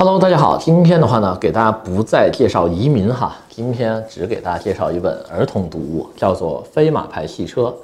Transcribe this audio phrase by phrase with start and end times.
[0.00, 7.74] Hello，大家好，今天的话呢，给大家不再介绍移民哈，今天只给大家介绍一本儿童读物，叫做《飞马牌汽车》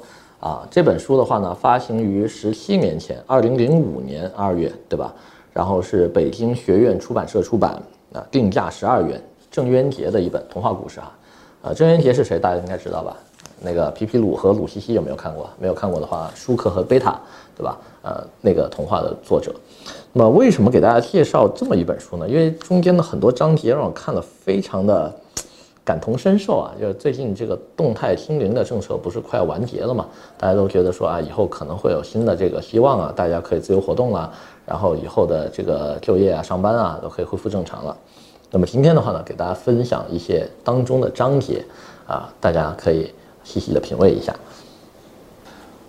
[0.47, 0.65] 啊。
[0.71, 5.13] 这本书的话呢，发行于十七年前，二零零五年二月，对吧？
[5.51, 7.71] 然后是北京学院出版社出版
[8.13, 9.21] 啊，定价十二元。
[9.51, 11.11] 郑渊洁的一本童话故事哈，
[11.63, 12.39] 呃，郑渊洁是谁？
[12.39, 13.13] 大家应该知道吧？
[13.61, 15.49] 那个皮皮鲁和鲁西西有没有看过？
[15.59, 17.19] 没有看过的话，舒克和贝塔，
[17.55, 17.77] 对吧？
[18.03, 19.53] 呃，那个童话的作者。
[20.13, 22.27] 那么为什么给大家介绍这么一本书呢？
[22.27, 25.13] 因为中间的很多章节让我看了非常的
[25.83, 26.71] 感同身受啊。
[26.79, 30.05] 就是最近这个动态清零的政策不是快要完结了嘛？
[30.37, 34.31] 大家都觉得说啊，以后可能会有新的这个希望啊，大家可以自由活动了，
[34.65, 37.97] 然后以后的这个就业啊、上班啊都可以恢复正常了。
[38.51, 41.65] 那么今天的话呢，给大家分享一些当中的章节
[42.05, 43.11] 啊，大家可以。
[43.45, 44.35] 细细的品味一下。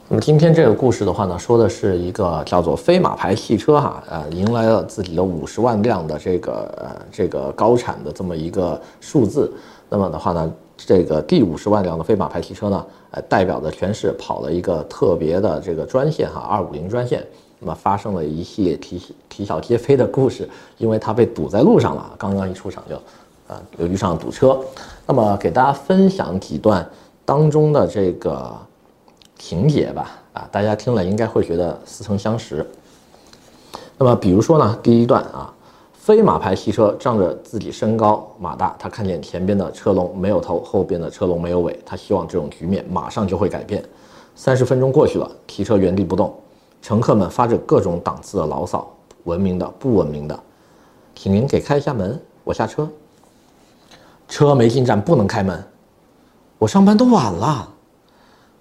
[0.09, 9.53] 那么今天这个故事的话呢，说的是一个叫做飞马牌汽车哈，呃，迎来了自己的五十万辆的这个呃这个高产的这么一个数字。
[9.89, 17.27] 那么的话呢，这个第五十万辆的飞马牌汽车呢，呃，代表的全是跑了一个特别的这个专线哈，二五零专线。
[17.59, 22.95] 那么发生了一系列啼啼笑皆非的故事，因为它被堵在路上了，刚刚一出场就，
[23.53, 24.57] 啊，又遇上堵车。
[25.05, 26.89] 那么给大家分享几段。
[27.27, 28.57] 当中的这个
[29.37, 32.65] 情节吧，啊，大家听了应该会觉得似曾相识。
[33.99, 35.53] 那么，比如说呢，第一段啊，
[35.93, 43.85] 飞马牌汽车仗着自己身高马大，他看见前边的车龙没有头，后边的车龙没有尾，他希望这种局面马上就会改变。
[44.37, 46.33] 三十分钟过去了，提车原地不动，
[46.81, 48.89] 乘客们发着各种档次的牢骚，
[49.25, 50.39] 文明的、不文明的，
[51.17, 52.89] 请您给开一下门，我下车。
[54.29, 55.65] 车没进站，不能开门。
[56.59, 57.69] 我上班都晚了，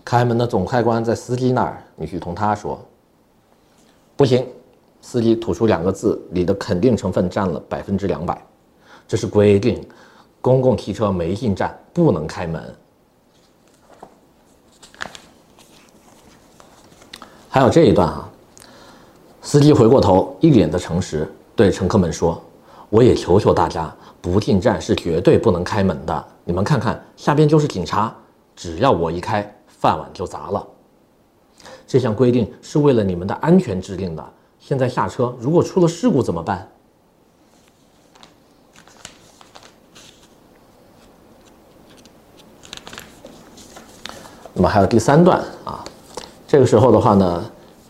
[0.04, 2.80] 开门的总开关在司机那儿，你去同他说。
[4.18, 4.46] 不行，
[5.02, 8.46] 司机吐出两个字，里的肯定成分占了百分之两百，
[9.08, 9.86] 这是规定，
[10.42, 12.76] 公共汽车没进站不能开门。
[17.50, 18.30] 还有这一段啊，
[19.42, 22.42] 司机回过头，一脸的诚实，对乘客们说
[22.96, 23.94] ：“我也求求大家。”
[24.26, 26.26] 不进站是绝对不能开门的。
[26.46, 28.12] 你们看看，下边就是警察，
[28.56, 30.66] 只要我一开，饭碗就砸了。
[31.86, 34.34] 这项规定是为了你们的安全制定的。
[34.60, 36.68] 现在下车，如果出了事故怎么办？
[44.54, 45.86] 那么还有第三段啊，
[46.48, 47.46] 这个时候的话呢，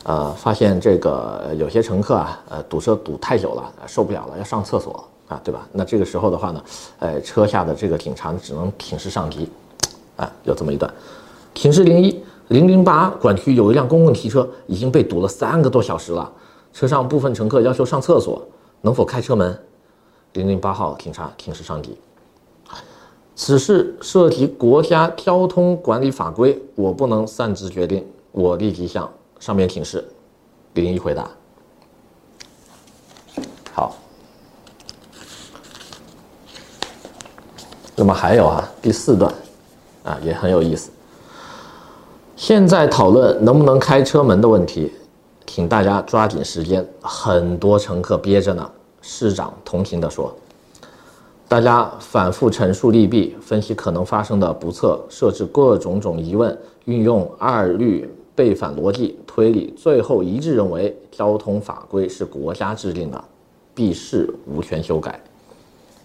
[0.05, 5.03] 呃，发现这个有些乘客啊，呃，堵车堵太久了，受不了了，要上厕所。
[5.27, 5.67] 啊，对吧？
[5.71, 6.63] 那这个时候的话呢，
[6.99, 9.49] 呃，车下的这个警察只能挺身上级，
[10.15, 10.93] 啊，有这么一段。
[11.55, 16.31] 请示零一零零八管区有一辆公共汽车已经被堵了三个多小时了，
[16.71, 18.39] 车上部分乘客要求上厕所，
[18.81, 19.59] 能否开车门？
[20.33, 21.97] 零零八号警察挺身上级。
[23.35, 29.11] 此事涉及国家交通管理法规，我不能擅自决定，我立即向
[29.45, 30.03] 上面请示。
[30.73, 31.29] 零一回答。
[33.71, 33.95] 好。
[37.95, 39.31] 那么还有啊，第四段，
[40.03, 40.89] 啊也很有意思。
[42.35, 44.91] 现在讨论能不能开车门的问题，
[45.45, 46.83] 请大家抓紧时间。
[46.99, 48.67] 很多乘客憋着呢。
[48.99, 50.35] 市长同情地说
[51.47, 63.21] ：“大家反复陈述利弊，分析可能发生的不测，设置各种种疑问，运用二律背反逻辑推理，最后一致认为交通法规是国家制定的，
[63.73, 65.19] 必是无权修改。”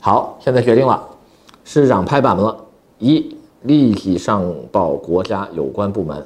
[0.02, 1.08] 好，现在决定了。
[1.64, 2.56] 市长拍板了：
[2.98, 6.20] 一、立即上报国家有关部门；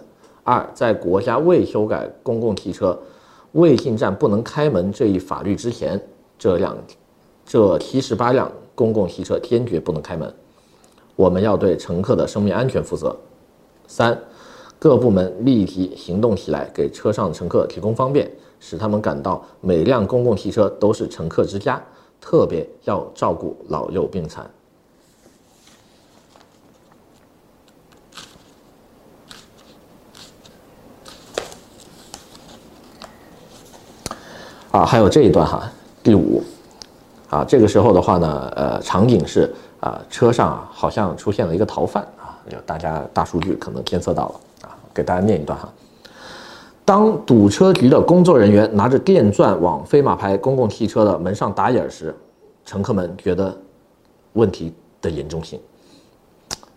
[0.44, 2.98] 二、在国家未修改公共汽车
[3.52, 6.00] 未进站不能开门这一法律之前，
[6.38, 6.74] 这辆
[7.44, 10.32] 这七十八辆公共汽车坚决不能开门。
[11.16, 13.14] 我们要对乘客的生命安全负责。
[13.86, 14.18] 三、
[14.78, 18.30] 各部门立即行动起来，给车上乘客提供方便，
[18.60, 21.82] 使他们感到每辆公共汽车都是乘客之家，
[22.20, 24.48] 特别要照顾老幼病残。
[34.70, 35.70] 啊，还有这一段哈，
[36.02, 36.42] 第五，
[37.30, 44.40] 啊，这个时候的话呢，呃，场景是啊，车上好像出现了一个逃犯啊，大家大数据可能监测到了，
[44.94, 45.68] 给大家念一段哈。
[46.84, 52.14] 当堵车局的工作人员拿着电钻往飞马牌公共汽车的门上打眼时，
[52.64, 53.56] 乘客们觉得
[54.34, 55.60] 问题的严重性。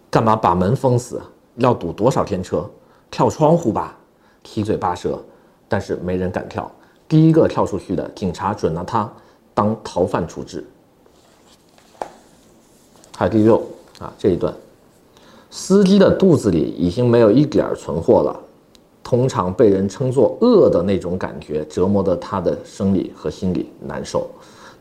[0.10, 1.22] 干嘛把门封死？
[1.56, 2.68] 要堵多少天车？
[3.12, 3.98] 跳窗户吧，
[4.44, 5.22] 七嘴八舌，
[5.68, 6.69] 但是没人敢跳。
[7.08, 9.12] 第一个跳出去的警察准了他，
[9.54, 10.66] 当逃犯处置。
[13.18, 13.62] 还有第六
[14.00, 14.54] 啊这一段，
[15.57, 18.39] 司机的肚子里已经没有一点存货了，
[19.04, 24.27] 通常被人称作饿的那种感觉折磨的他的生理和心理难受。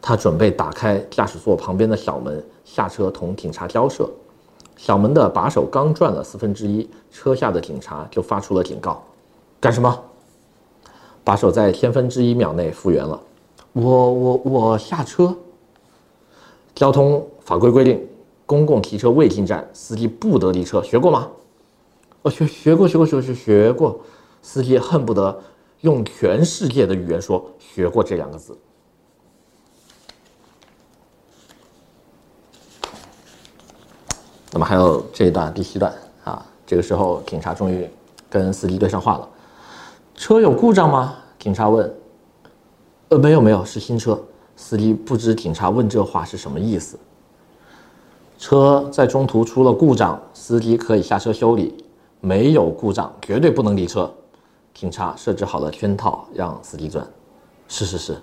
[0.02, 4.06] 他准备打开驾驶座旁边的小门，下车同警察交涉。
[4.76, 9.02] 小门的把手刚转了四分之一，车下的警察就发出了警告
[9.58, 9.98] ：“干什么？”
[11.24, 13.18] 把手在千分之一秒内复原了。
[13.72, 15.34] 我我我下车。
[16.74, 18.06] 交通法规规定，
[18.46, 20.82] 公共汽车未进站，司机不得离车。
[20.82, 21.28] 学过吗？
[22.22, 24.00] 我学学过学过学学学过。
[24.40, 25.42] 司机恨不得
[25.80, 28.56] 用全世界的语言说“学过”这两个字。
[34.52, 35.92] 那么还有这一段第七段
[36.22, 37.90] 啊，这个时候警察终于
[38.30, 39.28] 跟司机对上话了。
[40.14, 41.16] 车有故障吗？
[41.40, 41.92] 警察问。
[43.08, 44.20] 呃，没有没有，是新车。
[44.54, 46.96] 司机不知警察问这话是什么意思。
[48.38, 51.74] 车在中途出了故障，司机可以下车修理。
[52.20, 54.10] 没有故障，绝对不能离车。
[54.74, 57.06] 警察设置好了圈套，让司机钻。
[57.68, 58.16] 是是是，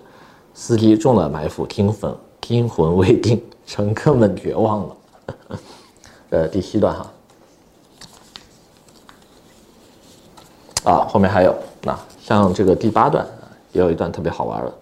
[0.52, 4.96] 司机中了埋伏，听分惊魂未定，乘客们绝望了。
[6.30, 7.10] 呃，第七段哈，
[10.84, 13.26] 啊，后面还有那像这个第八段
[13.72, 14.72] 也有一段特别好玩的，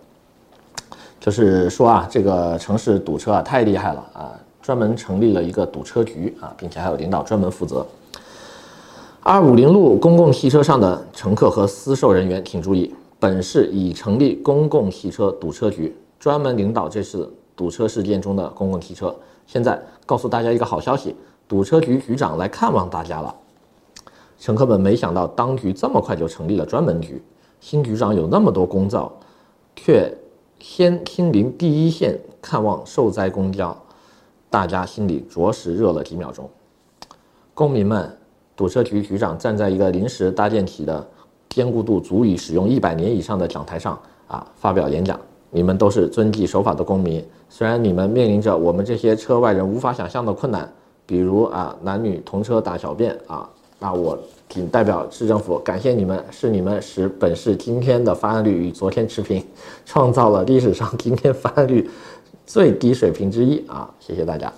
[1.21, 7.85] 就是说啊，这个城市堵车啊太厉害了啊，专门成立了一个堵车局啊，并且还有领导专门负责。
[9.21, 19.15] 二五零路公共汽车上的乘客和司售人员请注意，本市已成立公共汽车堵车局，专门领导这次堵车事件中的公共汽车。
[19.47, 21.15] 现在告诉大家一个好消息。
[21.49, 23.35] 堵车局局长来看望大家了，
[24.39, 27.23] 乘客们没想到当局这么快就成立了专门局，
[27.61, 29.13] 新局长有那么多公造，
[29.77, 30.11] 却
[30.59, 33.77] 先亲临第一线看望受灾公交，
[34.53, 36.47] 大家心里着实热了几秒钟。
[37.55, 38.15] 公民们，
[38.55, 41.09] 堵车局局长站在一个临时搭建起的
[41.49, 45.19] 坚固度足以使用一百年以上的讲台上啊，发表演讲。
[45.51, 50.71] 你们都是遵纪守法的公民，虽然你们面临着我们这些车外人无法想象的困难。
[51.07, 53.49] 比如啊，男女同车大小便啊，
[53.79, 54.19] 那我
[54.51, 59.43] 仅代表市政府感谢你们，是你们使本市今天的发案率与昨天持平，
[59.87, 61.91] 创造了历史上今天发案率
[62.53, 63.89] 最低水平之一啊！
[63.99, 64.53] 谢谢大家，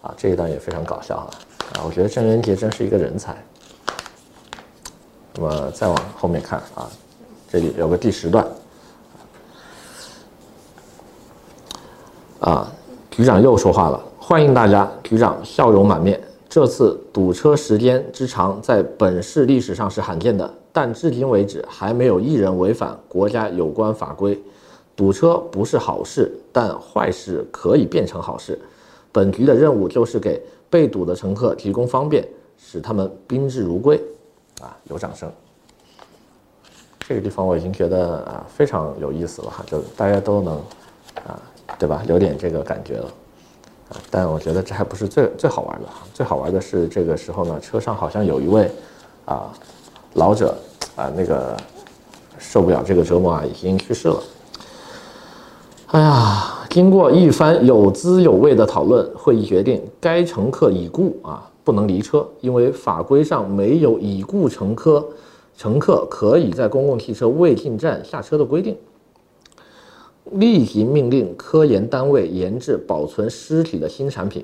[0.00, 1.30] 啊，这一段也非常搞笑啊！
[1.74, 3.40] 啊，我觉得郑渊洁真是一个人才。
[5.36, 6.90] 那么再往后面看啊，
[7.48, 8.44] 这里有个第十段，
[12.40, 12.72] 啊，
[13.08, 14.02] 局长又说话了。
[14.18, 16.20] 欢迎大家，局长笑容满面。
[16.48, 24.36] 这次堵车时间之长，在本市历史上是罕见的，但至今为止还没有一人违反国家有关法规。
[24.94, 28.58] 堵车不是好事，但坏事可以变成好事。
[29.10, 34.00] 本局的任务就是给被堵的乘客提供方便，使他们宾至如归。
[34.60, 35.30] 啊，有掌声。
[37.00, 40.54] 这个地方我已经觉得啊非常有意思了哈，就大家都能
[41.26, 41.42] 啊，
[41.78, 42.02] 对吧？
[42.06, 43.06] 有点这个感觉了。
[43.88, 48.70] 啊但我觉得这还不是最最好玩的，最好玩的是这个时候呢，车上好像有一位
[49.24, 49.52] 啊
[50.14, 50.56] 老者
[50.94, 51.56] 啊，那个
[52.38, 54.22] 受不了这个折磨啊，已经去世了。
[55.92, 65.06] 哎呀，经过一番有滋有味的讨论，会议决定该乘客已故啊，不能离车，因为法规上没有已故乘客
[65.54, 68.74] 乘客可以在公共汽车未进站下车的规定。
[70.30, 74.42] 立即命令科研单位研制保存尸体的新产品，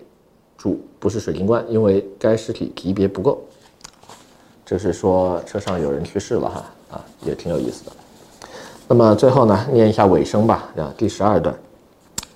[0.59, 3.43] 注不是水晶棺，因为该尸体级别不够。
[4.67, 7.93] 这是说车上有人去世了哈啊，也挺有意思的。
[8.91, 11.55] 那么最后呢，念一下尾声吧啊，第十二段，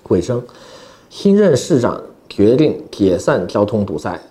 [0.09, 0.41] 尾声，
[1.09, 4.21] 新任市长决定解散交通堵塞，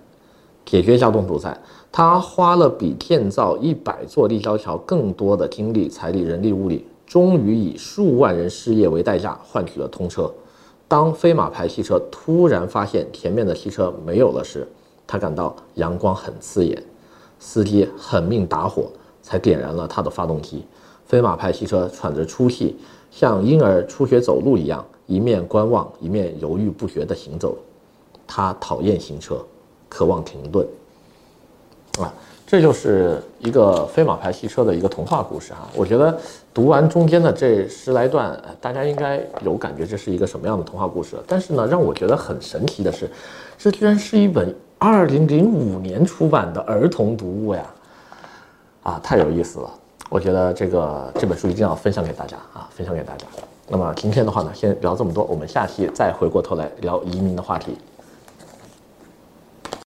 [0.64, 1.59] 解决交通堵塞。
[1.91, 6.87] 他花了比建造一百座立交桥更多的精力、财力、人力、物力。
[7.05, 10.33] 终于以数万人失业为代价换取了通车。
[10.88, 14.67] 当飞马牌汽车突然发现前面的汽车没有了时，
[15.07, 16.83] 他感到阳光很刺眼。
[17.38, 18.85] 司机狠命打火，
[19.21, 20.64] 才点燃了他的发动机。
[21.12, 22.75] 飞马牌汽车喘着粗气，
[23.11, 27.54] 像婴儿初学走路一样，一面观望，一面犹豫不决地行走。
[28.26, 29.45] 他讨厌行车，
[29.90, 30.66] 渴望停顿。
[32.00, 32.11] 啊。
[32.47, 36.19] 这就是一个飞马牌汽车的一个童话故事哈，我觉得
[36.54, 41.19] 读完中间的这十来段，大家应该有感觉这是一个什么样的童话故事。
[41.26, 43.11] 但是呢，让我觉得很神奇的是，
[43.59, 47.66] 这居然是一本二零零五年出版的儿童读物呀！
[48.83, 49.71] 啊，太有意思了！
[50.12, 53.25] 我觉得这个这本书一定要分享给大家啊，分享给大家。
[53.66, 57.78] 那么今天的话呢，先聊这么多，我们下期再回过头来聊移民的话题。